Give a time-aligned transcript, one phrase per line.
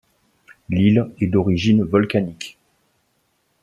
[0.69, 2.57] L’île est d'origine volcanique.